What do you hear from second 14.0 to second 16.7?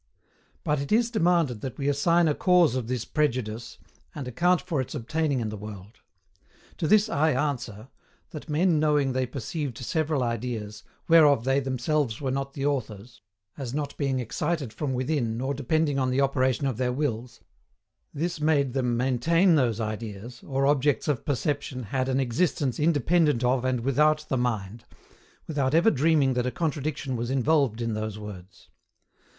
excited from within nor depending on the operation